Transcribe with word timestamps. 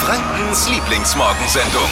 Frankens 0.00 0.66
Lieblingsmorgensendung. 0.70 1.82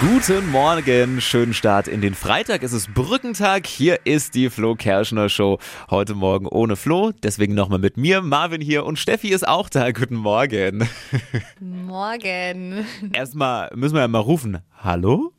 Guten 0.00 0.50
Morgen, 0.50 1.20
schönen 1.20 1.54
Start 1.54 1.86
in 1.86 2.00
den 2.00 2.14
Freitag. 2.14 2.64
Es 2.64 2.72
ist 2.72 2.92
Brückentag. 2.92 3.68
Hier 3.68 4.00
ist 4.02 4.34
die 4.34 4.50
Flo 4.50 4.74
Kerschner 4.74 5.28
Show. 5.28 5.60
Heute 5.88 6.16
Morgen 6.16 6.48
ohne 6.48 6.74
Flo, 6.74 7.12
deswegen 7.22 7.54
nochmal 7.54 7.78
mit 7.78 7.96
mir. 7.96 8.22
Marvin 8.22 8.60
hier 8.60 8.84
und 8.84 8.98
Steffi 8.98 9.28
ist 9.28 9.46
auch 9.46 9.68
da. 9.68 9.92
Guten 9.92 10.16
Morgen. 10.16 10.88
Morgen. 11.60 12.84
Erstmal 13.12 13.70
müssen 13.76 13.94
wir 13.94 14.00
ja 14.00 14.08
mal 14.08 14.18
rufen. 14.18 14.58
Hallo? 14.78 15.32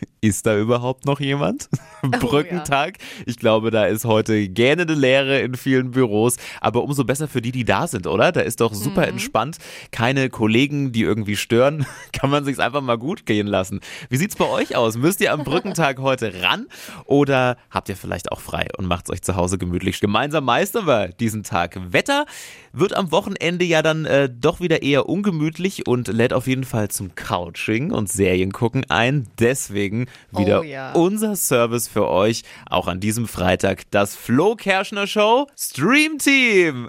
Ist 0.20 0.46
da 0.46 0.58
überhaupt 0.58 1.04
noch 1.06 1.20
jemand? 1.20 1.68
Brückentag. 2.02 2.98
Ich 3.26 3.36
glaube, 3.38 3.70
da 3.70 3.86
ist 3.86 4.04
heute 4.04 4.48
gähnende 4.48 4.94
Leere 4.94 5.38
in 5.40 5.54
vielen 5.54 5.92
Büros. 5.92 6.36
Aber 6.60 6.82
umso 6.82 7.04
besser 7.04 7.28
für 7.28 7.40
die, 7.40 7.52
die 7.52 7.64
da 7.64 7.86
sind, 7.86 8.06
oder? 8.08 8.32
Da 8.32 8.40
ist 8.40 8.60
doch 8.60 8.74
super 8.74 9.02
Mhm. 9.02 9.08
entspannt. 9.10 9.58
Keine 9.92 10.28
Kollegen, 10.28 10.90
die 10.90 11.02
irgendwie 11.02 11.36
stören. 11.36 11.86
Kann 12.12 12.30
man 12.30 12.44
sich's 12.44 12.58
einfach 12.58 12.80
mal 12.80 12.98
gut 12.98 13.26
gehen 13.26 13.46
lassen. 13.46 13.80
Wie 14.10 14.16
sieht's 14.16 14.34
bei 14.34 14.46
euch 14.48 14.74
aus? 14.74 14.96
Müsst 14.96 15.20
ihr 15.20 15.32
am 15.32 15.44
Brückentag 15.44 15.98
heute 16.00 16.42
ran? 16.42 16.66
Oder 17.04 17.56
habt 17.70 17.88
ihr 17.88 17.96
vielleicht 17.96 18.32
auch 18.32 18.40
frei 18.40 18.66
und 18.76 18.86
macht's 18.86 19.10
euch 19.10 19.22
zu 19.22 19.36
Hause 19.36 19.56
gemütlich? 19.56 20.00
Gemeinsam 20.00 20.44
meistern 20.44 20.86
wir 20.86 21.08
diesen 21.08 21.44
Tag. 21.44 21.78
Wetter 21.92 22.26
wird 22.72 22.92
am 22.92 23.12
Wochenende 23.12 23.64
ja 23.64 23.82
dann 23.82 24.04
äh, 24.04 24.28
doch 24.28 24.60
wieder 24.60 24.82
eher 24.82 25.08
ungemütlich 25.08 25.86
und 25.86 26.08
lädt 26.08 26.32
auf 26.32 26.46
jeden 26.48 26.64
Fall 26.64 26.88
zum 26.88 27.14
Couching 27.14 27.92
und 27.92 28.08
Serien 28.10 28.52
gucken 28.52 28.84
ein. 28.88 29.26
Deswegen 29.38 29.87
wieder 30.30 30.60
Oh 30.60 30.62
ja. 30.62 30.92
unser 30.92 31.36
Service 31.36 31.88
für 31.88 32.08
euch, 32.08 32.42
auch 32.68 32.88
an 32.88 33.00
diesem 33.00 33.28
Freitag, 33.28 33.90
das 33.90 34.16
Flo 34.16 34.54
Kerschner 34.56 35.06
Show 35.06 35.46
Stream 35.56 36.18
Team. 36.18 36.88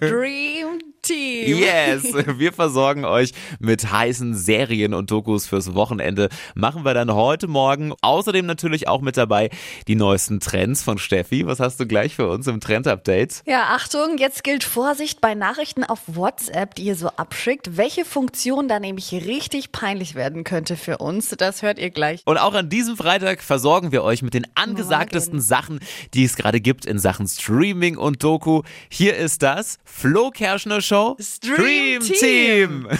Dream 0.00 0.80
Team. 1.04 1.58
Yes, 1.58 2.02
wir 2.38 2.52
versorgen 2.52 3.04
euch 3.04 3.32
mit 3.58 3.92
heißen 3.92 4.34
Serien 4.34 4.94
und 4.94 5.10
Dokus 5.10 5.46
fürs 5.46 5.74
Wochenende. 5.74 6.30
Machen 6.54 6.84
wir 6.84 6.94
dann 6.94 7.12
heute 7.12 7.46
Morgen. 7.46 7.92
Außerdem 8.00 8.46
natürlich 8.46 8.88
auch 8.88 9.02
mit 9.02 9.16
dabei 9.18 9.50
die 9.86 9.96
neuesten 9.96 10.40
Trends 10.40 10.82
von 10.82 10.96
Steffi. 10.96 11.46
Was 11.46 11.60
hast 11.60 11.78
du 11.78 11.86
gleich 11.86 12.16
für 12.16 12.28
uns 12.28 12.46
im 12.46 12.60
Trend-Update? 12.60 13.42
Ja, 13.46 13.74
Achtung, 13.74 14.16
jetzt 14.16 14.42
gilt 14.42 14.64
Vorsicht 14.64 15.20
bei 15.20 15.34
Nachrichten 15.34 15.84
auf 15.84 16.00
WhatsApp, 16.06 16.74
die 16.74 16.84
ihr 16.84 16.96
so 16.96 17.08
abschickt. 17.08 17.76
Welche 17.76 18.06
Funktion 18.06 18.66
da 18.66 18.80
nämlich 18.80 19.12
richtig 19.12 19.72
peinlich 19.72 20.14
werden 20.14 20.42
könnte 20.42 20.76
für 20.76 20.98
uns, 20.98 21.28
das 21.28 21.60
hört 21.60 21.78
ihr 21.78 21.90
gleich. 21.90 22.22
Und 22.24 22.38
auch 22.38 22.54
an 22.54 22.70
diesem 22.70 22.96
Freitag 22.96 23.42
versorgen 23.42 23.92
wir 23.92 24.02
euch 24.02 24.22
mit 24.22 24.32
den 24.32 24.46
angesagtesten 24.54 25.34
Morgen. 25.34 25.44
Sachen, 25.44 25.80
die 26.14 26.24
es 26.24 26.36
gerade 26.36 26.62
gibt 26.62 26.86
in 26.86 26.98
Sachen 26.98 27.28
Streaming 27.28 27.98
und 27.98 28.24
Doku. 28.24 28.62
Hier 28.88 29.16
ist 29.16 29.42
das 29.42 29.78
Flo 29.84 30.30
Kerschner 30.30 30.80
Show 30.80 30.93
Stream 31.20 32.00
Team. 32.00 32.88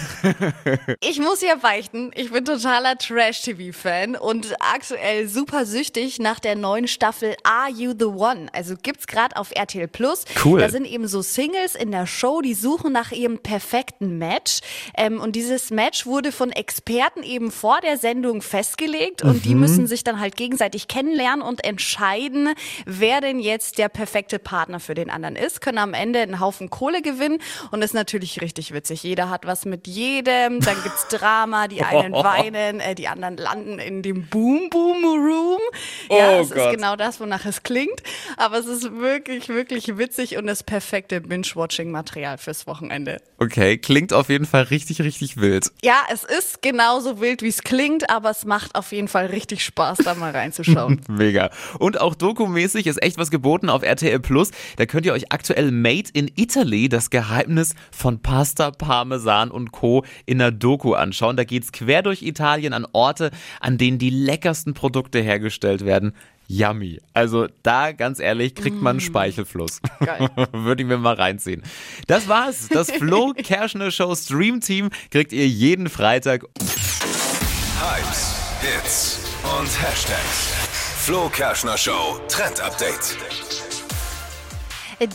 Ich 1.01 1.19
muss 1.19 1.39
hier 1.39 1.57
beichten, 1.57 2.11
ich 2.15 2.31
bin 2.31 2.45
totaler 2.45 2.97
Trash-TV-Fan 2.97 4.15
und 4.15 4.55
aktuell 4.59 5.27
super 5.27 5.65
süchtig 5.65 6.19
nach 6.19 6.39
der 6.39 6.55
neuen 6.55 6.87
Staffel 6.87 7.35
Are 7.43 7.69
You 7.69 7.93
the 7.97 8.05
One? 8.05 8.47
Also 8.53 8.75
gibt's 8.81 9.07
gerade 9.07 9.35
auf 9.35 9.51
RTL 9.51 9.87
Plus. 9.87 10.25
Cool. 10.43 10.59
Da 10.59 10.69
sind 10.69 10.85
eben 10.85 11.07
so 11.07 11.21
Singles 11.21 11.75
in 11.75 11.91
der 11.91 12.07
Show, 12.07 12.41
die 12.41 12.53
suchen 12.53 12.91
nach 12.91 13.11
ihrem 13.11 13.39
perfekten 13.39 14.17
Match. 14.17 14.59
Ähm, 14.95 15.19
und 15.19 15.35
dieses 15.35 15.69
Match 15.69 16.05
wurde 16.05 16.31
von 16.31 16.51
Experten 16.51 17.23
eben 17.23 17.51
vor 17.51 17.79
der 17.81 17.97
Sendung 17.97 18.41
festgelegt 18.41 19.23
und 19.23 19.45
die 19.45 19.55
müssen 19.55 19.87
sich 19.87 20.03
dann 20.03 20.19
halt 20.19 20.35
gegenseitig 20.35 20.87
kennenlernen 20.87 21.43
und 21.43 21.63
entscheiden, 21.63 22.49
wer 22.85 23.21
denn 23.21 23.39
jetzt 23.39 23.77
der 23.77 23.89
perfekte 23.89 24.39
Partner 24.39 24.79
für 24.79 24.95
den 24.95 25.09
anderen 25.09 25.35
ist, 25.35 25.61
können 25.61 25.77
am 25.77 25.93
Ende 25.93 26.19
einen 26.19 26.39
Haufen 26.39 26.69
Kohle 26.69 27.01
gewinnen 27.01 27.39
und 27.71 27.81
ist 27.85 27.93
natürlich 27.93 28.41
richtig 28.41 28.73
witzig. 28.73 29.03
Jeder 29.03 29.29
hat 29.29 29.45
was 29.45 29.65
mit 29.65 29.87
jedem, 29.87 30.59
dann 30.59 30.75
gibt's 30.83 31.07
Drama, 31.09 31.67
die 31.67 31.81
einen 31.83 32.13
weinen, 32.13 32.79
äh, 32.79 32.95
die 32.95 33.07
anderen 33.07 33.37
landen 33.37 33.79
in 33.79 34.01
dem 34.01 34.27
Boom 34.27 34.69
Boom 34.69 35.03
Room. 35.03 35.61
Ja, 36.09 36.31
Oh 36.37 36.41
es 36.41 36.49
Gott. 36.49 36.57
ist 36.71 36.75
genau 36.75 36.95
das, 36.95 37.19
wonach 37.19 37.45
es 37.45 37.63
klingt, 37.63 38.01
aber 38.37 38.57
es 38.57 38.65
ist 38.65 38.91
wirklich, 38.97 39.47
wirklich 39.49 39.97
witzig 39.97 40.37
und 40.37 40.47
das 40.47 40.63
perfekte 40.63 41.21
Binge-Watching-Material 41.21 42.37
fürs 42.37 42.65
Wochenende. 42.67 43.21
Okay, 43.37 43.77
klingt 43.77 44.13
auf 44.13 44.29
jeden 44.29 44.45
Fall 44.45 44.63
richtig, 44.63 45.01
richtig 45.01 45.37
wild. 45.37 45.71
Ja, 45.83 46.01
es 46.11 46.23
ist 46.23 46.61
genauso 46.61 47.21
wild, 47.21 47.41
wie 47.41 47.49
es 47.49 47.61
klingt, 47.63 48.09
aber 48.09 48.31
es 48.31 48.45
macht 48.45 48.75
auf 48.75 48.91
jeden 48.91 49.07
Fall 49.07 49.27
richtig 49.27 49.63
Spaß, 49.63 49.99
da 49.99 50.15
mal 50.15 50.31
reinzuschauen. 50.31 51.01
Mega. 51.07 51.51
Und 51.79 51.99
auch 52.01 52.15
dokumäßig 52.15 52.87
ist 52.87 53.01
echt 53.03 53.17
was 53.17 53.29
geboten 53.31 53.69
auf 53.69 53.83
RTL 53.83 54.19
Plus. 54.19 54.51
Da 54.77 54.85
könnt 54.85 55.05
ihr 55.05 55.13
euch 55.13 55.31
aktuell 55.31 55.71
Made 55.71 56.09
in 56.13 56.31
Italy, 56.35 56.89
das 56.89 57.09
Geheimnis 57.09 57.74
von 57.91 58.21
Pasta, 58.21 58.71
Parmesan 58.71 59.51
und 59.51 59.71
Co. 59.71 60.03
in 60.25 60.39
der 60.39 60.51
Doku 60.51 60.93
anschauen. 60.93 61.37
Da 61.37 61.43
geht's 61.43 61.71
quer 61.71 62.01
durch 62.01 62.21
Italien 62.21 62.73
an 62.73 62.87
Orte, 62.93 63.31
an 63.59 63.77
denen 63.77 63.97
die 63.97 64.09
leckersten 64.09 64.73
Produkte 64.73 65.19
hergestellt 65.19 65.85
werden. 65.85 66.13
Yummy. 66.47 66.99
Also 67.13 67.47
da, 67.63 67.91
ganz 67.91 68.19
ehrlich, 68.19 68.55
kriegt 68.55 68.81
man 68.81 68.91
einen 68.91 68.99
Speichelfluss. 69.01 69.81
Geil. 69.99 70.29
Würde 70.51 70.83
ich 70.83 70.87
mir 70.87 70.97
mal 70.97 71.15
reinziehen. 71.15 71.63
Das 72.07 72.27
war's. 72.27 72.67
Das 72.69 72.91
Flo 72.91 73.33
Kerschner 73.37 73.91
Show 73.91 74.15
Stream 74.15 74.61
Team 74.61 74.89
kriegt 75.09 75.33
ihr 75.33 75.47
jeden 75.47 75.89
Freitag 75.89 76.43
Hypes, 77.79 78.35
Hits 78.61 79.19
und 79.59 79.67
Hashtags. 79.81 80.53
Flo 80.97 81.29
Kerschner 81.29 81.77
Show 81.77 82.19
Trend 82.27 82.61
Update. 82.61 83.44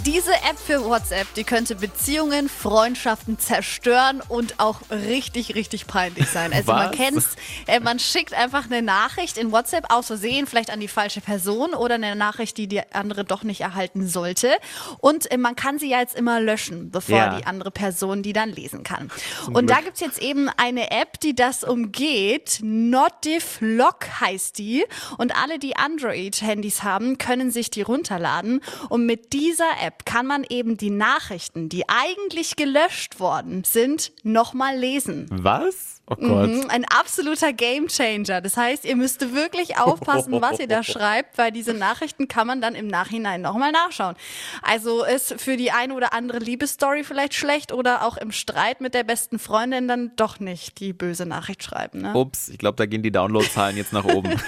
Diese 0.04 0.32
App 0.32 0.58
für 0.58 0.84
WhatsApp, 0.84 1.32
die 1.34 1.44
könnte 1.44 1.74
Beziehungen, 1.74 2.48
Freundschaften 2.48 3.38
zerstören 3.38 4.22
und 4.28 4.60
auch 4.60 4.80
richtig, 4.90 5.54
richtig 5.54 5.86
peinlich 5.86 6.26
sein. 6.28 6.52
Also 6.52 6.72
man 6.72 6.90
Was? 6.90 6.96
kennt's, 6.96 7.28
äh, 7.66 7.80
man 7.80 7.98
schickt 7.98 8.34
einfach 8.34 8.66
eine 8.66 8.82
Nachricht 8.82 9.38
in 9.38 9.52
WhatsApp 9.52 9.86
aus 9.92 10.08
Versehen, 10.08 10.46
vielleicht 10.46 10.70
an 10.70 10.80
die 10.80 10.88
falsche 10.88 11.20
Person 11.22 11.72
oder 11.74 11.94
eine 11.94 12.14
Nachricht, 12.14 12.58
die 12.58 12.66
die 12.68 12.82
andere 12.92 13.24
doch 13.24 13.42
nicht 13.42 13.62
erhalten 13.62 14.06
sollte. 14.06 14.50
Und 14.98 15.30
äh, 15.30 15.38
man 15.38 15.56
kann 15.56 15.78
sie 15.78 15.88
ja 15.88 16.00
jetzt 16.00 16.14
immer 16.14 16.40
löschen, 16.40 16.90
bevor 16.90 17.16
Ja. 17.16 17.38
die 17.38 17.46
andere 17.46 17.70
Person 17.70 18.22
die 18.22 18.32
dann 18.34 18.50
lesen 18.50 18.82
kann. 18.82 19.10
und 19.52 19.70
da 19.70 19.80
gibt's 19.80 20.00
jetzt 20.00 20.20
eben 20.20 20.48
eine 20.56 20.90
App, 20.90 21.18
die 21.20 21.34
das 21.34 21.64
umgeht. 21.64 22.58
Notiflock 22.62 24.20
heißt 24.20 24.58
die. 24.58 24.84
Und 25.18 25.34
alle, 25.36 25.58
die 25.58 25.76
Android-Handys 25.76 26.82
haben, 26.82 27.18
können 27.18 27.50
sich 27.50 27.70
die 27.70 27.82
runterladen. 27.82 28.60
Und 28.88 29.06
mit 29.06 29.32
dieser 29.32 29.69
App 29.82 30.04
kann 30.04 30.26
man 30.26 30.44
eben 30.48 30.76
die 30.76 30.90
Nachrichten, 30.90 31.68
die 31.68 31.88
eigentlich 31.88 32.56
gelöscht 32.56 33.20
worden 33.20 33.64
sind, 33.64 34.12
nochmal 34.22 34.76
lesen. 34.76 35.26
Was? 35.30 35.99
Oh 36.10 36.16
Gott. 36.16 36.50
Mhm, 36.50 36.64
Ein 36.68 36.84
absoluter 36.84 37.52
Gamechanger. 37.52 38.40
Das 38.40 38.56
heißt, 38.56 38.84
ihr 38.84 38.96
müsst 38.96 39.32
wirklich 39.34 39.78
aufpassen, 39.78 40.40
was 40.40 40.58
ihr 40.58 40.66
da 40.66 40.82
schreibt, 40.82 41.38
weil 41.38 41.52
diese 41.52 41.72
Nachrichten 41.72 42.26
kann 42.26 42.46
man 42.48 42.60
dann 42.60 42.74
im 42.74 42.88
Nachhinein 42.88 43.40
nochmal 43.42 43.70
nachschauen. 43.70 44.16
Also 44.62 45.04
ist 45.04 45.40
für 45.40 45.56
die 45.56 45.70
eine 45.70 45.94
oder 45.94 46.12
andere 46.12 46.38
Liebesstory 46.38 47.04
vielleicht 47.04 47.34
schlecht 47.34 47.72
oder 47.72 48.04
auch 48.04 48.16
im 48.16 48.32
Streit 48.32 48.80
mit 48.80 48.94
der 48.94 49.04
besten 49.04 49.38
Freundin 49.38 49.86
dann 49.86 50.10
doch 50.16 50.40
nicht 50.40 50.80
die 50.80 50.92
böse 50.92 51.26
Nachricht 51.26 51.62
schreiben. 51.62 52.00
Ne? 52.02 52.12
Ups, 52.14 52.48
ich 52.48 52.58
glaube, 52.58 52.76
da 52.76 52.86
gehen 52.86 53.02
die 53.02 53.12
Downloadzahlen 53.12 53.76
jetzt 53.76 53.92
nach 53.92 54.04
oben. 54.04 54.30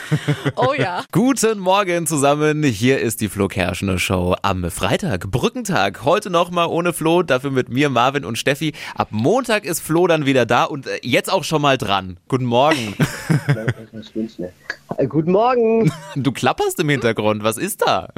Oh 0.57 0.75
ja. 0.77 1.05
Guten 1.13 1.59
Morgen 1.59 2.07
zusammen. 2.07 2.63
Hier 2.63 2.99
ist 3.01 3.21
die 3.21 3.29
Flo 3.29 3.49
Kerschner 3.49 3.99
Show 3.99 4.37
am 4.43 4.71
Freitag, 4.71 5.31
Brückentag. 5.31 6.05
Heute 6.05 6.31
nochmal 6.31 6.67
ohne 6.67 6.93
Flo, 6.93 7.23
dafür 7.23 7.51
mit 7.51 7.69
mir, 7.69 7.89
Marvin 7.89 8.25
und 8.25 8.37
Steffi. 8.39 8.73
Ab 8.95 9.09
Montag 9.11 9.65
ist 9.65 9.81
Flo 9.81 10.07
dann 10.07 10.27
wieder 10.27 10.47
da 10.47 10.65
und 10.65 10.87
äh, 10.87 10.99
jetzt 11.03 11.31
auch 11.33 11.45
schon 11.45 11.52
mal 11.61 11.79
dran. 11.79 12.19
Guten 12.29 12.45
Morgen. 12.45 12.95
Äh, 14.97 15.07
Guten 15.07 15.33
Morgen. 15.33 15.91
Du 16.17 16.33
klapperst 16.33 16.79
im 16.81 16.89
Hintergrund. 16.89 17.43
Was 17.43 17.57
ist 17.57 17.83
da? 17.83 18.09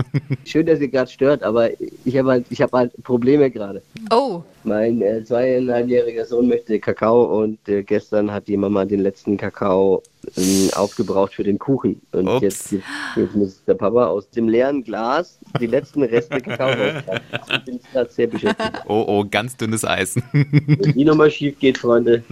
Schön, 0.44 0.67
dass 0.67 0.81
ihr 0.81 0.88
gerade 0.88 1.11
stört, 1.11 1.43
aber 1.43 1.71
ich 2.05 2.17
habe 2.17 2.31
halt, 2.31 2.47
ich 2.50 2.61
hab 2.61 2.73
halt 2.73 2.93
Probleme 3.03 3.50
gerade. 3.50 3.82
Oh. 4.11 4.43
Mein 4.65 5.03
äh, 5.03 5.23
zweieinhalbjähriger 5.25 6.25
Sohn 6.25 6.49
möchte 6.49 6.79
Kakao 6.81 7.43
und 7.43 7.59
äh, 7.69 7.82
gestern 7.82 8.32
hat 8.32 8.49
die 8.49 8.56
Mama 8.56 8.85
den 8.85 9.00
letzten 9.00 9.37
Kakao 9.37 10.03
ähm, 10.37 10.71
aufgebraucht 10.75 11.35
für 11.35 11.44
den 11.44 11.59
Kuchen. 11.59 12.00
Und 12.12 12.29
Ups. 12.29 12.43
jetzt, 12.43 12.73
jetzt 13.17 13.35
muss 13.35 13.62
der 13.65 13.75
Papa 13.75 14.06
aus 14.06 14.29
dem 14.31 14.49
leeren 14.49 14.82
Glas 14.82 15.38
die 15.61 15.67
letzten 15.67 16.03
Reste 16.03 16.41
Kakao 16.41 16.69
rauskratzen. 16.70 17.23
Ich 17.59 17.65
bin 17.65 17.81
gerade 17.93 18.11
sehr 18.11 18.27
beschäftigt. 18.27 18.73
Oh, 18.87 19.05
oh, 19.06 19.25
ganz 19.31 19.56
dünnes 19.56 19.85
Eis. 19.85 20.17
Wenn 20.32 20.94
die 20.94 21.05
nochmal 21.05 21.31
schief 21.31 21.59
geht, 21.59 21.79
Freunde, 21.79 22.23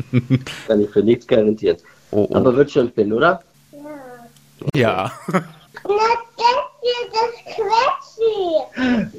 kann 0.67 0.81
ich 0.81 0.91
für 0.91 1.03
nichts 1.03 1.27
garantieren. 1.27 1.77
Oh, 2.11 2.27
oh. 2.31 2.35
Aber 2.35 2.57
wird 2.57 2.71
schon 2.71 2.91
finden, 2.93 3.13
oder? 3.13 3.43
Ja. 4.75 5.13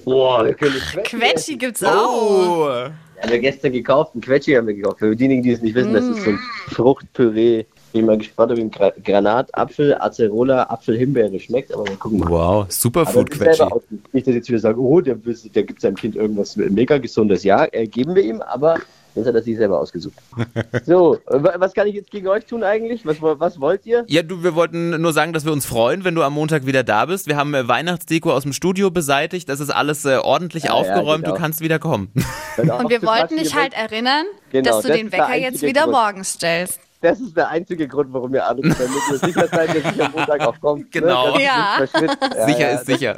Boah, 0.05 0.45
wir 0.45 0.53
können 0.53 0.73
nicht 0.75 1.03
Quetschi 1.05 1.57
gibt's 1.57 1.83
auch. 1.83 2.21
Oh. 2.21 2.69
Haben 2.69 3.31
wir 3.31 3.39
gestern 3.39 3.71
gekauft, 3.71 4.15
ein 4.15 4.21
Quetschi 4.21 4.53
haben 4.53 4.67
wir 4.67 4.73
gekauft. 4.73 4.99
Für 4.99 5.15
diejenigen, 5.15 5.43
die 5.43 5.51
es 5.51 5.61
nicht 5.61 5.75
wissen, 5.75 5.93
das 5.93 6.05
ist 6.05 6.23
so 6.23 6.31
ein 6.31 6.39
Fruchtpüree 6.67 7.65
Bin 7.93 8.05
mal 8.05 8.17
gespannt, 8.17 8.51
ob 8.51 8.57
ihm 8.57 8.71
Gra 8.71 8.91
Granat, 9.03 9.53
Apfel, 9.55 9.95
Acerola, 9.95 10.63
Apfel, 10.63 10.97
Himbeere 10.97 11.39
schmeckt, 11.39 11.73
aber 11.73 11.83
mal 11.83 11.95
gucken 11.95 12.19
mal. 12.19 12.29
Wow, 12.29 12.65
Superfood 12.69 13.29
Quetschi. 13.29 13.63
Nicht, 14.11 14.27
dass 14.27 14.31
ich 14.31 14.35
jetzt 14.35 14.49
wieder 14.49 14.59
sage, 14.59 14.81
oh, 14.81 14.99
der, 14.99 15.15
der 15.15 15.63
gibt 15.63 15.79
seinem 15.79 15.95
Kind 15.95 16.15
irgendwas 16.15 16.57
mega 16.57 16.97
Gesundes. 16.97 17.43
Ja, 17.43 17.67
äh, 17.71 17.87
geben 17.87 18.15
wir 18.15 18.23
ihm, 18.23 18.41
aber 18.41 18.79
das 19.15 19.27
hat 19.27 19.35
er 19.35 19.41
sich 19.43 19.57
selber 19.57 19.79
ausgesucht. 19.79 20.15
so, 20.85 21.17
wa- 21.27 21.53
was 21.57 21.73
kann 21.73 21.87
ich 21.87 21.95
jetzt 21.95 22.11
gegen 22.11 22.27
euch 22.27 22.45
tun 22.45 22.63
eigentlich? 22.63 23.05
Was, 23.05 23.17
was 23.21 23.59
wollt 23.59 23.85
ihr? 23.85 24.03
Ja, 24.07 24.21
du, 24.23 24.43
wir 24.43 24.55
wollten 24.55 24.99
nur 25.01 25.13
sagen, 25.13 25.33
dass 25.33 25.45
wir 25.45 25.51
uns 25.51 25.65
freuen, 25.65 26.03
wenn 26.03 26.15
du 26.15 26.23
am 26.23 26.33
Montag 26.33 26.65
wieder 26.65 26.83
da 26.83 27.05
bist. 27.05 27.27
Wir 27.27 27.37
haben 27.37 27.53
äh, 27.53 27.67
Weihnachtsdeko 27.67 28.31
aus 28.33 28.43
dem 28.43 28.53
Studio 28.53 28.91
beseitigt. 28.91 29.47
Das 29.49 29.59
ist 29.59 29.69
alles 29.69 30.05
äh, 30.05 30.17
ordentlich 30.17 30.63
Ja, 30.63 30.69
ja, 30.71 30.75
aufgeräumt. 30.75 31.23
genau. 31.25 31.35
Du 31.35 31.41
kannst 31.41 31.61
wieder 31.61 31.79
kommen. 31.79 32.11
Und 32.57 32.89
wir 32.89 33.01
wollten 33.03 33.37
dich 33.37 33.55
halt 33.55 33.73
erinnern, 33.73 34.25
Genau, 34.51 34.69
dass 34.71 34.81
du 34.81 34.87
das 34.89 34.97
den 34.97 35.11
Wecker 35.11 35.35
jetzt 35.35 35.61
wieder 35.61 35.81
Grund. 35.83 35.93
morgens 35.95 36.33
stellst. 36.33 36.79
Das 37.01 37.19
ist 37.19 37.35
der 37.35 37.49
einzige 37.49 37.85
Grund, 37.87 38.13
warum 38.13 38.31
wir 38.31 38.47
anrufen, 38.47 38.75
damit 38.79 38.95
wir 39.09 39.17
sicher 39.17 39.47
sein, 39.47 39.67
dass 39.67 39.93
ich 39.93 40.01
am 40.03 40.11
Montag 40.13 40.39
auch 40.47 40.57
komme. 40.61 40.85
Genau. 40.89 41.35
Ne? 41.37 41.43
Das 41.79 41.89
ist 41.93 41.93
Ja. 42.01 42.07
Ja, 42.37 42.45
sicher 42.47 42.59
ja, 42.59 42.67
ist 42.77 42.85
sicher. 42.85 43.15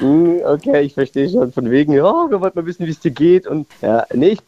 Hm, 0.00 0.40
Okay, 0.44 0.82
ich 0.82 0.94
verstehe 0.94 1.28
schon. 1.28 1.52
Von 1.52 1.70
wegen, 1.70 1.98
oh, 2.00 2.30
wir 2.30 2.40
wollten 2.40 2.58
mal 2.58 2.66
wissen, 2.66 2.86
wie 2.86 2.90
es 2.90 3.00
dir 3.00 3.10
geht. 3.10 3.46
Und 3.46 3.66
ja, 3.80 4.04
nee, 4.12 4.28
ich, 4.28 4.40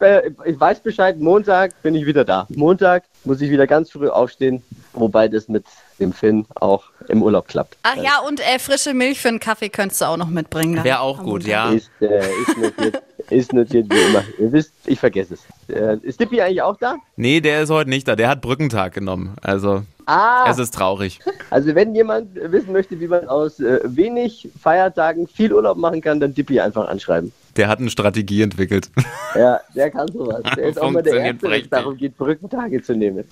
ich 0.45 0.59
weiß 0.59 0.81
Bescheid. 0.81 1.19
Montag 1.19 1.81
bin 1.81 1.95
ich 1.95 2.05
wieder 2.05 2.23
da. 2.23 2.45
Montag 2.49 3.03
muss 3.23 3.41
ich 3.41 3.49
wieder 3.49 3.67
ganz 3.67 3.91
früh 3.91 4.07
aufstehen, 4.09 4.63
wobei 4.93 5.27
das 5.27 5.47
mit 5.47 5.65
dem 5.99 6.13
Finn 6.13 6.45
auch 6.55 6.85
im 7.07 7.23
Urlaub 7.23 7.47
klappt. 7.47 7.77
Ach 7.83 7.95
ja, 7.95 8.19
und 8.27 8.39
äh, 8.39 8.59
frische 8.59 8.93
Milch 8.93 9.19
für 9.19 9.29
einen 9.29 9.39
Kaffee 9.39 9.69
könntest 9.69 10.01
du 10.01 10.05
auch 10.05 10.17
noch 10.17 10.29
mitbringen. 10.29 10.75
dann 10.75 10.83
Wäre 10.85 10.99
auch 10.99 11.23
gut, 11.23 11.43
ja. 11.45 11.71
Ist, 11.71 11.89
äh, 12.01 12.19
ist, 12.19 12.57
notiert, 12.57 13.03
ist 13.29 13.53
notiert 13.53 13.87
wie 13.91 13.99
immer. 14.09 14.23
Ihr 14.37 14.51
wisst, 14.51 14.73
ich 14.85 14.99
vergesse 14.99 15.35
es. 15.35 15.75
Äh, 15.75 15.97
ist 16.03 16.19
Dippi 16.19 16.41
eigentlich 16.41 16.61
auch 16.61 16.77
da? 16.77 16.97
Nee, 17.15 17.41
der 17.41 17.63
ist 17.63 17.69
heute 17.69 17.89
nicht 17.89 18.07
da. 18.07 18.15
Der 18.15 18.29
hat 18.29 18.41
Brückentag 18.41 18.93
genommen. 18.93 19.35
Also, 19.41 19.83
Ah, 20.07 20.49
es 20.49 20.57
ist 20.57 20.73
traurig. 20.73 21.19
also 21.49 21.75
wenn 21.75 21.93
jemand 21.93 22.33
wissen 22.33 22.71
möchte, 22.71 22.97
wie 22.99 23.07
man 23.07 23.27
aus 23.27 23.59
äh, 23.59 23.81
wenig 23.83 24.49
Feiertagen 24.57 25.27
viel 25.27 25.51
Urlaub 25.53 25.77
machen 25.77 25.99
kann, 25.99 26.21
dann 26.21 26.33
Dippi 26.33 26.61
einfach 26.61 26.87
anschreiben. 26.87 27.33
Der 27.57 27.67
hat 27.67 27.79
eine 27.79 27.89
Strategie 27.89 28.41
entwickelt. 28.41 28.89
Ja, 29.35 29.59
der 29.75 29.91
kann 29.91 30.07
sowas. 30.07 30.41
Der 30.55 30.69
ist 30.69 30.81
auch 30.81 30.89
mal 30.89 31.03
der 31.03 31.15
Erste, 31.15 31.49
wenn 31.49 31.61
es 31.61 31.69
darum 31.69 31.97
geht, 31.97 32.17
Brückentage 32.17 32.81
zu 32.81 32.95
nehmen. 32.95 33.25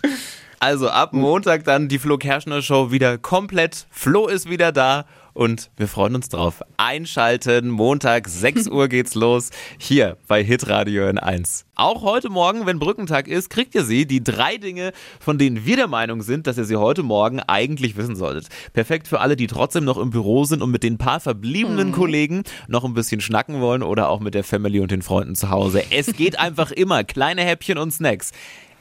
Also 0.59 0.89
ab 0.89 1.13
Montag 1.13 1.63
dann 1.63 1.87
die 1.87 1.97
Flo 1.97 2.17
Kerschner 2.17 2.61
Show 2.61 2.91
wieder 2.91 3.17
komplett. 3.17 3.87
Flo 3.89 4.27
ist 4.27 4.49
wieder 4.49 4.71
da 4.71 5.05
und 5.35 5.69
wir 5.77 5.87
freuen 5.87 6.15
uns 6.15 6.29
drauf. 6.29 6.63
Einschalten, 6.77 7.69
Montag 7.69 8.27
6 8.27 8.67
Uhr 8.71 8.87
geht's 8.87 9.13
los, 9.13 9.51
hier 9.77 10.17
bei 10.27 10.43
Hitradio 10.43 11.07
in 11.07 11.19
1. 11.19 11.65
Auch 11.75 12.03
heute 12.03 12.29
Morgen, 12.29 12.65
wenn 12.65 12.79
Brückentag 12.79 13.27
ist, 13.27 13.49
kriegt 13.49 13.75
ihr 13.75 13.83
sie, 13.83 14.07
die 14.07 14.23
drei 14.23 14.55
Dinge, 14.55 14.93
von 15.19 15.37
denen 15.37 15.65
wir 15.65 15.75
der 15.75 15.87
Meinung 15.87 16.21
sind, 16.21 16.47
dass 16.47 16.57
ihr 16.57 16.63
sie 16.63 16.77
heute 16.77 17.03
Morgen 17.03 17.41
eigentlich 17.41 17.97
wissen 17.97 18.15
solltet. 18.15 18.47
Perfekt 18.71 19.09
für 19.09 19.19
alle, 19.19 19.35
die 19.35 19.47
trotzdem 19.47 19.83
noch 19.83 19.97
im 19.97 20.09
Büro 20.09 20.45
sind 20.45 20.61
und 20.61 20.71
mit 20.71 20.83
den 20.83 20.97
paar 20.97 21.19
verbliebenen 21.19 21.91
Kollegen 21.91 22.43
noch 22.69 22.85
ein 22.85 22.93
bisschen 22.93 23.19
schnacken 23.19 23.59
wollen 23.59 23.83
oder 23.83 24.07
auch 24.07 24.21
mit 24.21 24.35
der 24.35 24.45
Family 24.45 24.79
und 24.79 24.89
den 24.89 25.01
Freunden 25.01 25.35
zu 25.35 25.49
Hause. 25.49 25.83
Es 25.91 26.13
geht 26.13 26.39
einfach 26.39 26.71
immer, 26.71 27.03
kleine 27.03 27.41
Häppchen 27.41 27.77
und 27.77 27.91
Snacks. 27.91 28.31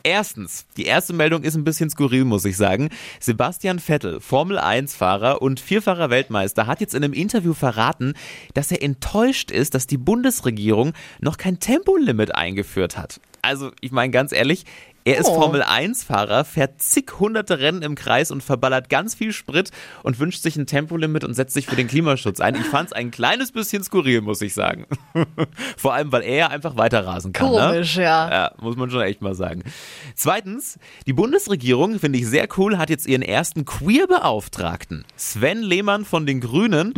Erstens, 0.07 0.67
die 0.77 0.85
erste 0.85 1.15
Meldung 1.15 1.45
ist 1.45 1.55
ein 1.55 1.65
bisschen 1.65 1.89
skurril, 1.89 2.27
muss 2.27 2.45
ich 2.45 2.59
sagen. 2.59 2.91
Sebastian 3.21 3.79
Vettel, 3.79 4.21
Formel 4.21 4.59
1-Fahrer 4.59 5.41
und 5.41 5.61
vierfacher 5.61 6.11
Weltmeister, 6.11 6.67
hat 6.67 6.83
jetzt 6.83 6.95
in 6.95 7.03
einem 7.03 7.15
Interview 7.15 7.55
verraten, 7.55 8.13
dass 8.53 8.71
er 8.71 8.83
enttäuscht 8.83 9.51
ist, 9.51 9.73
dass 9.75 9.87
die 9.87 9.97
Bundesregierung 9.97 10.93
noch 11.21 11.39
kein 11.39 11.59
Tempolimit 11.59 12.35
eingeführt 12.35 12.99
hat. 12.99 13.19
Also, 13.41 13.73
ich 13.81 13.93
meine 13.93 14.11
ganz 14.11 14.33
ehrlich, 14.33 14.67
er 15.05 15.19
ist 15.19 15.29
Oh. 15.29 15.35
Formel 15.35 15.63
1-Fahrer, 15.63 16.45
fährt 16.45 16.81
zig 16.81 17.13
hunderte 17.19 17.59
Rennen 17.59 17.83
im 17.83 17.95
Kreis 17.95 18.31
und 18.31 18.43
verballert 18.43 18.89
ganz 18.89 19.15
viel 19.15 19.33
Sprit 19.33 19.71
und 20.03 20.19
wünscht 20.19 20.43
sich 20.43 20.57
ein 20.57 20.67
Tempolimit 20.67 21.25
und 21.25 21.35
setzt 21.35 21.55
sich 21.55 21.67
für 21.67 21.77
den 21.77 21.89
Klimaschutz 21.89 22.41
ein. 22.41 22.55
Ich 22.55 22.65
fand 22.65 22.89
es 22.89 22.93
ein 22.93 23.11
kleines 23.11 23.53
bisschen 23.53 23.83
skurril, 23.85 24.23
muss 24.23 24.41
ich 24.41 24.55
sagen. 24.55 24.87
Vor 25.77 25.93
allem, 25.95 26.11
weil 26.13 26.23
er 26.23 26.51
einfach 26.51 26.77
weiter 26.77 27.05
rasen 27.07 27.33
kann. 27.33 27.51
Ne? 27.53 27.59
Komisch, 27.59 27.97
ja. 27.97 28.31
Ja, 28.31 28.53
muss 28.61 28.77
man 28.77 28.91
schon 28.91 29.03
echt 29.03 29.21
mal 29.21 29.35
sagen. 29.35 29.63
Zweitens, 30.15 30.79
die 31.07 31.13
Bundesregierung, 31.13 31.99
finde 31.99 32.19
ich 32.19 32.27
sehr 32.27 32.49
cool, 32.57 32.79
hat 32.79 32.91
jetzt 32.91 33.07
ihren 33.07 33.23
ersten 33.23 33.65
Queer-Beauftragten. 33.65 35.05
Sven 35.17 35.63
Lehmann 35.63 36.05
von 36.05 36.27
den 36.27 36.41
Grünen. 36.41 36.95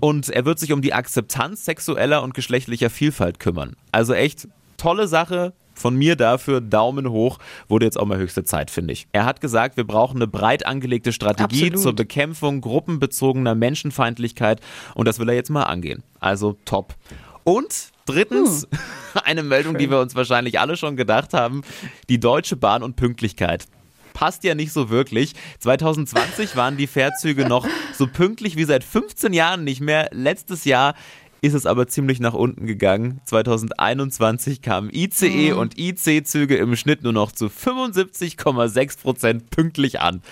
Und 0.00 0.28
er 0.30 0.44
wird 0.44 0.58
sich 0.58 0.72
um 0.72 0.80
die 0.82 0.94
Akzeptanz 0.94 1.64
sexueller 1.64 2.22
und 2.22 2.34
geschlechtlicher 2.34 2.90
Vielfalt 2.90 3.40
kümmern. 3.40 3.76
Also 3.90 4.14
echt 4.14 4.48
tolle 4.76 5.06
Sache. 5.06 5.52
Von 5.82 5.96
mir 5.96 6.14
dafür 6.14 6.60
Daumen 6.60 7.10
hoch, 7.10 7.40
wurde 7.66 7.86
jetzt 7.86 7.98
auch 7.98 8.06
mal 8.06 8.16
höchste 8.16 8.44
Zeit, 8.44 8.70
finde 8.70 8.92
ich. 8.92 9.08
Er 9.10 9.24
hat 9.24 9.40
gesagt, 9.40 9.76
wir 9.76 9.82
brauchen 9.82 10.18
eine 10.18 10.28
breit 10.28 10.64
angelegte 10.64 11.12
Strategie 11.12 11.64
Absolut. 11.64 11.82
zur 11.82 11.92
Bekämpfung 11.94 12.60
gruppenbezogener 12.60 13.56
Menschenfeindlichkeit 13.56 14.60
und 14.94 15.08
das 15.08 15.18
will 15.18 15.28
er 15.28 15.34
jetzt 15.34 15.50
mal 15.50 15.64
angehen. 15.64 16.04
Also 16.20 16.56
top. 16.64 16.94
Und 17.42 17.90
drittens, 18.06 18.68
eine 19.24 19.42
Meldung, 19.42 19.76
die 19.76 19.90
wir 19.90 19.98
uns 19.98 20.14
wahrscheinlich 20.14 20.60
alle 20.60 20.76
schon 20.76 20.96
gedacht 20.96 21.34
haben, 21.34 21.62
die 22.08 22.20
Deutsche 22.20 22.54
Bahn 22.54 22.84
und 22.84 22.94
Pünktlichkeit. 22.94 23.66
Passt 24.14 24.44
ja 24.44 24.54
nicht 24.54 24.72
so 24.72 24.88
wirklich. 24.88 25.32
2020 25.58 26.54
waren 26.54 26.76
die 26.76 26.86
Fährzüge 26.86 27.48
noch 27.48 27.66
so 27.92 28.06
pünktlich 28.06 28.56
wie 28.56 28.64
seit 28.64 28.84
15 28.84 29.32
Jahren 29.32 29.64
nicht 29.64 29.80
mehr. 29.80 30.10
Letztes 30.12 30.64
Jahr 30.64 30.94
ist 31.42 31.54
es 31.54 31.66
aber 31.66 31.88
ziemlich 31.88 32.20
nach 32.20 32.34
unten 32.34 32.66
gegangen. 32.66 33.20
2021 33.24 34.62
kamen 34.62 34.90
ICE 34.92 35.52
und 35.52 35.76
IC-Züge 35.78 36.56
im 36.56 36.76
Schnitt 36.76 37.02
nur 37.02 37.12
noch 37.12 37.32
zu 37.32 37.46
75,6 37.46 39.00
Prozent 39.00 39.50
pünktlich 39.50 40.00
an. 40.00 40.22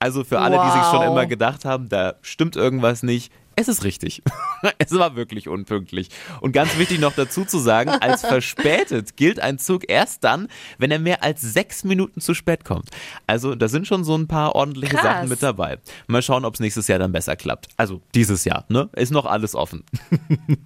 Also 0.00 0.24
für 0.24 0.40
alle, 0.40 0.56
die 0.56 0.70
sich 0.72 0.82
schon 0.90 1.00
Wow. 1.00 1.06
immer 1.12 1.26
gedacht 1.26 1.64
haben, 1.64 1.88
da 1.88 2.14
stimmt 2.22 2.56
irgendwas 2.56 3.02
nicht. 3.02 3.30
Es 3.56 3.68
ist 3.68 3.84
richtig. 3.84 4.22
es 4.78 4.92
war 4.92 5.16
wirklich 5.16 5.48
unpünktlich. 5.48 6.08
Und 6.40 6.52
ganz 6.52 6.76
wichtig 6.78 7.00
noch 7.00 7.14
dazu 7.14 7.44
zu 7.44 7.58
sagen, 7.58 7.90
als 7.90 8.20
verspätet 8.26 9.16
gilt 9.16 9.40
ein 9.40 9.58
Zug 9.58 9.88
erst 9.88 10.24
dann, 10.24 10.48
wenn 10.78 10.90
er 10.90 10.98
mehr 10.98 11.22
als 11.22 11.40
sechs 11.40 11.84
Minuten 11.84 12.20
zu 12.20 12.34
spät 12.34 12.64
kommt. 12.64 12.90
Also 13.26 13.54
da 13.54 13.68
sind 13.68 13.86
schon 13.86 14.04
so 14.04 14.16
ein 14.16 14.26
paar 14.26 14.54
ordentliche 14.54 14.96
Krass. 14.96 15.02
Sachen 15.02 15.28
mit 15.28 15.42
dabei. 15.42 15.78
Mal 16.06 16.22
schauen, 16.22 16.44
ob 16.44 16.54
es 16.54 16.60
nächstes 16.60 16.88
Jahr 16.88 16.98
dann 16.98 17.12
besser 17.12 17.36
klappt. 17.36 17.68
Also 17.76 18.00
dieses 18.14 18.44
Jahr, 18.44 18.64
ne? 18.68 18.88
Ist 18.94 19.12
noch 19.12 19.26
alles 19.26 19.54
offen. 19.54 19.84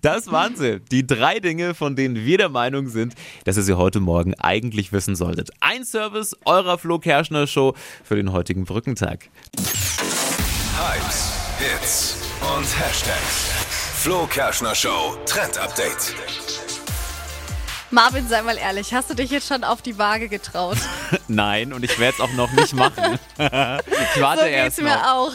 Das 0.00 0.30
waren 0.30 0.56
sie. 0.56 0.80
Die 0.90 1.06
drei 1.06 1.38
Dinge, 1.40 1.74
von 1.74 1.96
denen 1.96 2.16
wir 2.16 2.38
der 2.38 2.48
Meinung 2.48 2.88
sind, 2.88 3.14
dass 3.44 3.56
ihr 3.56 3.62
sie 3.62 3.76
heute 3.76 4.00
Morgen 4.00 4.34
eigentlich 4.34 4.92
wissen 4.92 5.16
solltet. 5.16 5.50
Ein 5.60 5.84
Service 5.84 6.36
eurer 6.44 6.78
Flo 6.78 6.98
Kerschner 6.98 7.46
Show 7.46 7.74
für 8.02 8.16
den 8.16 8.32
heutigen 8.32 8.64
Brückentag. 8.64 9.28
Hypes, 10.76 11.43
Hits 11.58 12.16
und 12.56 12.64
Hashtags. 12.64 13.52
Flo 14.02 14.26
Kerschner 14.26 14.74
Show 14.74 15.16
Trend 15.24 15.56
Update. 15.56 16.14
Marvin, 17.90 18.26
sei 18.26 18.42
mal 18.42 18.58
ehrlich, 18.58 18.92
hast 18.92 19.08
du 19.10 19.14
dich 19.14 19.30
jetzt 19.30 19.46
schon 19.46 19.62
auf 19.62 19.80
die 19.80 19.96
Waage 19.96 20.28
getraut? 20.28 20.78
Nein, 21.28 21.72
und 21.72 21.84
ich 21.84 21.96
werde 22.00 22.16
es 22.18 22.20
auch 22.20 22.32
noch 22.32 22.50
nicht 22.50 22.72
machen. 22.72 23.20
ich 23.38 24.20
warte 24.20 24.40
so 24.40 24.46
erst 24.46 24.78
geht's 24.78 24.80
mir 24.80 24.96
noch. 24.96 25.06
auch. 25.06 25.32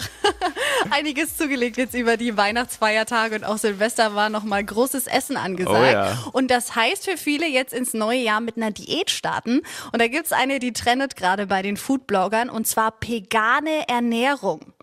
Einiges 0.89 1.37
zugelegt 1.37 1.77
jetzt 1.77 1.93
über 1.93 2.17
die 2.17 2.35
Weihnachtsfeiertage 2.35 3.35
und 3.35 3.43
auch 3.45 3.57
Silvester 3.57 4.13
war 4.13 4.29
nochmal 4.29 4.61
großes 4.61 5.07
Essen 5.07 5.37
angesagt. 5.37 5.79
Oh 5.79 5.85
ja. 5.85 6.17
Und 6.33 6.51
das 6.51 6.75
heißt 6.75 7.05
für 7.05 7.15
viele 7.15 7.47
jetzt 7.47 7.73
ins 7.73 7.93
neue 7.93 8.19
Jahr 8.19 8.41
mit 8.41 8.57
einer 8.57 8.71
Diät 8.71 9.09
starten. 9.09 9.61
Und 9.93 10.01
da 10.01 10.09
gibt's 10.09 10.33
eine, 10.33 10.59
die 10.59 10.73
trendet 10.73 11.15
gerade 11.15 11.47
bei 11.47 11.61
den 11.61 11.77
Foodbloggern 11.77 12.49
und 12.49 12.67
zwar 12.67 12.91
pegane 12.91 13.87
Ernährung. 13.87 14.73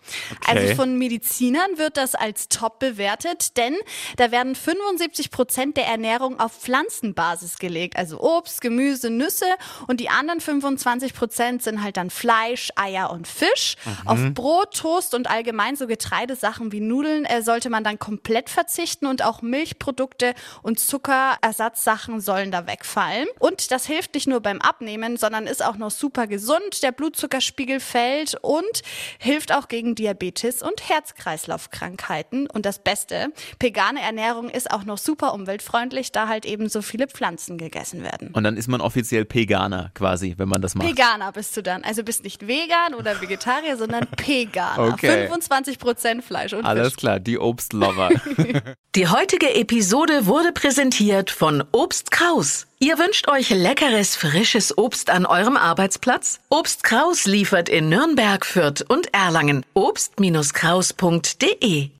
Okay. 0.41 0.59
Also 0.59 0.75
von 0.75 0.97
Medizinern 0.97 1.77
wird 1.77 1.97
das 1.97 2.15
als 2.15 2.47
top 2.49 2.79
bewertet, 2.79 3.57
denn 3.57 3.75
da 4.17 4.31
werden 4.31 4.55
75 4.55 5.31
Prozent 5.31 5.77
der 5.77 5.85
Ernährung 5.85 6.39
auf 6.39 6.53
Pflanzenbasis 6.53 7.57
gelegt, 7.57 7.97
also 7.97 8.19
Obst, 8.19 8.61
Gemüse, 8.61 9.09
Nüsse 9.09 9.45
und 9.87 9.99
die 9.99 10.09
anderen 10.09 10.39
25 10.39 11.13
Prozent 11.13 11.63
sind 11.63 11.83
halt 11.83 11.97
dann 11.97 12.09
Fleisch, 12.09 12.69
Eier 12.75 13.11
und 13.11 13.27
Fisch. 13.27 13.75
Auf 14.05 14.19
Brot, 14.33 14.75
Toast 14.75 15.13
und 15.13 15.29
allgemein 15.29 15.75
so 15.75 15.87
Getreidesachen 15.87 16.71
wie 16.71 16.79
Nudeln 16.79 17.25
äh, 17.25 17.41
sollte 17.41 17.69
man 17.69 17.83
dann 17.83 17.99
komplett 17.99 18.49
verzichten 18.49 19.05
und 19.05 19.23
auch 19.23 19.41
Milchprodukte 19.41 20.33
und 20.61 20.79
Zuckerersatzsachen 20.79 22.21
sollen 22.21 22.51
da 22.51 22.67
wegfallen. 22.67 23.27
Und 23.39 23.71
das 23.71 23.85
hilft 23.85 24.13
nicht 24.13 24.27
nur 24.27 24.41
beim 24.41 24.61
Abnehmen, 24.61 25.17
sondern 25.17 25.47
ist 25.47 25.63
auch 25.63 25.77
noch 25.77 25.91
super 25.91 26.27
gesund. 26.27 26.83
Der 26.83 26.91
Blutzuckerspiegel 26.91 27.79
fällt 27.79 28.35
und 28.41 28.81
hilft 29.19 29.53
auch 29.53 29.67
gegen 29.67 29.86
gegen 29.87 29.95
Diabetes 29.95 30.61
und 30.61 30.89
Herz-Kreislauf-Krankheiten. 30.89 32.47
Und 32.47 32.65
das 32.65 32.79
Beste, 32.79 33.27
vegane 33.59 34.01
Ernährung 34.01 34.49
ist 34.49 34.71
auch 34.71 34.83
noch 34.83 34.97
super 34.97 35.33
umweltfreundlich, 35.33 36.11
da 36.11 36.27
halt 36.27 36.45
eben 36.45 36.67
so 36.69 36.81
viele 36.81 37.07
Pflanzen 37.07 37.57
gegessen 37.57 38.03
werden. 38.03 38.29
Und 38.33 38.43
dann 38.43 38.57
ist 38.57 38.67
man 38.67 38.81
offiziell 38.81 39.25
Peganer 39.25 39.91
quasi, 39.93 40.35
wenn 40.37 40.49
man 40.49 40.61
das 40.61 40.75
macht. 40.75 40.87
Veganer 40.87 41.31
bist 41.31 41.55
du 41.55 41.63
dann. 41.63 41.83
Also 41.83 42.03
bist 42.03 42.23
nicht 42.23 42.47
vegan 42.47 42.93
oder 42.97 43.21
Vegetarier, 43.21 43.77
sondern 43.77 44.07
Peganer. 44.17 44.93
Okay. 44.93 45.29
25% 45.31 46.21
Fleisch 46.21 46.53
und 46.53 46.65
Alles 46.65 46.89
Fisch. 46.89 46.97
klar, 46.97 47.19
die 47.19 47.39
Obstlover. 47.39 48.09
Die 48.95 49.07
heutige 49.07 49.53
Episode 49.53 50.25
wurde 50.25 50.51
präsentiert 50.51 51.29
von 51.29 51.63
Obst 51.71 52.09
Kraus. 52.09 52.65
Ihr 52.79 52.97
wünscht 52.97 53.27
euch 53.27 53.51
leckeres, 53.51 54.15
frisches 54.15 54.75
Obst 54.75 55.11
an 55.11 55.27
eurem 55.27 55.55
Arbeitsplatz? 55.55 56.39
Obst 56.49 56.83
Kraus 56.83 57.25
liefert 57.25 57.69
in 57.69 57.89
Nürnberg, 57.89 58.43
Fürth 58.43 58.83
und 58.87 59.13
Erlangen. 59.13 59.63
Obst-Kraus.de 59.77 61.91